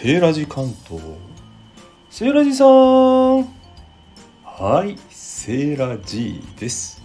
[0.00, 1.02] セーラジ関東。
[2.08, 3.38] セーラジさん。
[4.44, 7.02] はいセーラジです。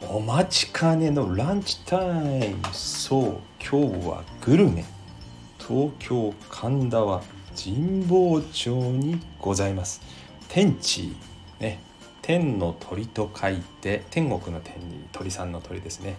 [0.00, 2.56] お待ちかねのランチタイム。
[2.70, 4.84] そう今日はグルメ。
[5.58, 7.20] 東京神田は
[7.60, 10.02] 神保町にございます。
[10.48, 11.16] 天地
[11.58, 11.80] ね
[12.22, 16.14] 天の鳥と書いて天国の天に鳥さんの鳥ですね。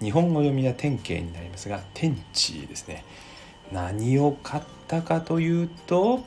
[0.00, 3.04] 日本語読みは天慶になりますが天地ですね
[3.72, 6.24] 何を買ったかというと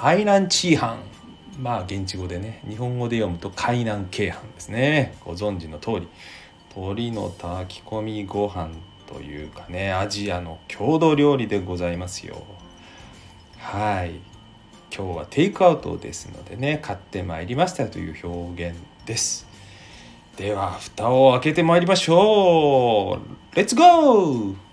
[0.00, 0.98] 海南チーハン。
[1.62, 5.14] まあ現地語でね日本語で読むと海南京阪ですね。
[5.24, 6.08] ご存知の通り。
[6.70, 8.70] 鶏の炊き込みご飯
[9.06, 12.42] というかねアジアの郷土料理でございますよ。
[13.58, 14.20] はい。
[14.96, 19.46] 今日はテイクアウトですのでね買ってまいりましたという表現です。
[20.36, 23.20] では蓋を開けてまいりましょ
[23.52, 23.56] う。
[23.56, 24.63] レッツゴー!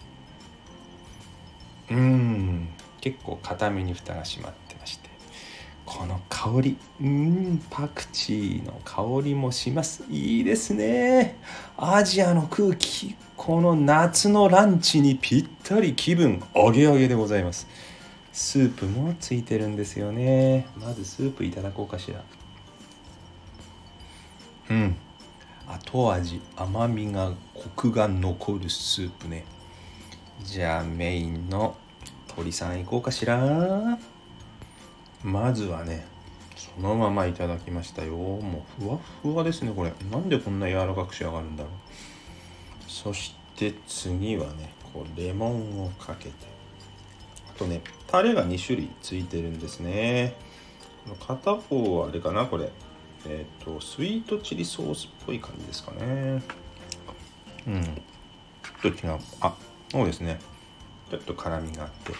[3.01, 5.09] 結構固めに蓋が閉まってまして
[5.85, 10.05] この香りうんパクチーの香りもします。
[10.09, 11.37] いいですね。
[11.75, 17.67] アジアの空気この夏のランチにぴったり気分上げ上げでございます。
[18.31, 20.67] スープもついてるんですよね。
[20.79, 22.23] まずスープいただこうかしら。
[24.69, 24.95] うん。
[25.67, 29.43] 後味甘みがコクが残るスープね。
[30.43, 31.75] じゃあメインの
[32.35, 33.99] 鳥さんいこうかしら。
[35.23, 36.05] まずはね
[36.55, 38.13] そのままいただきましたよ。
[38.15, 39.93] もうふわふわですねこれ。
[40.09, 41.71] なんでこんな柔らかく仕上がるんだろう。
[42.87, 46.33] そして次はねこうレモンをかけて。
[47.49, 50.35] あとねタレが2種類ついてるんですね。
[51.19, 52.69] 片方はあれかなこれ。
[53.25, 56.41] えっ、ー、とスイートチリソースっぽい感じですかね。
[57.67, 57.83] うん。
[58.81, 59.19] ちょっと違う。
[59.41, 59.55] あ
[59.91, 60.39] そうですね。
[61.11, 62.13] ちょっと辛みがあって。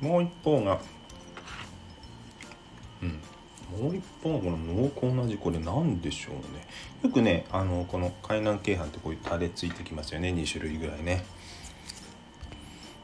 [0.00, 0.80] もう一方が
[3.00, 3.20] うん。
[3.80, 6.66] もう一方この濃厚な味これ何でしょうね。
[7.04, 10.30] よくねあのこの海南京阪ってこういうタレついてきますよね。
[10.30, 11.24] 2種類ぐらいね。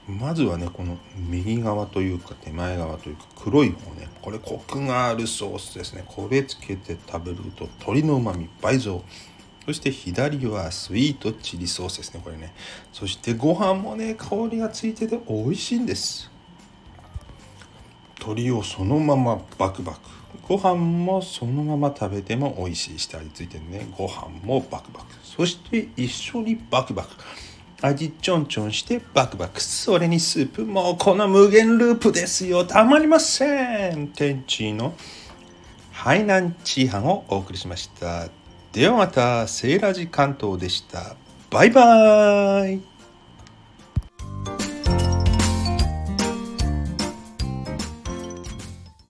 [0.08, 4.08] まずはねこの右側というか手前側というか黒い方ね。
[4.20, 6.02] これコクがあるソースですね。
[6.08, 9.04] これつけて食べると鶏のうまみ倍増。
[9.66, 12.52] そして左はスイートチリソースですねこれね。
[12.92, 16.30] そしてご飯もね香りがついてて美味しいんです。
[18.18, 19.98] 鶏をそのままバクバク。
[20.48, 23.86] ご飯もそのまま食べても美味しい下味ついてるね。
[23.96, 25.06] ご飯もバクバク。
[25.22, 27.10] そして一緒にバクバク。
[27.82, 29.62] 味ちょんちょんしてバクバク。
[29.62, 32.64] それにスープもうこの無限ループですよ。
[32.64, 34.08] たまりません。
[34.08, 34.94] 天地の
[35.92, 38.39] ハイナンチーハンをお送りしました。
[38.72, 41.16] ではまたセーラジ関東でした。
[41.50, 42.99] バイバーイ。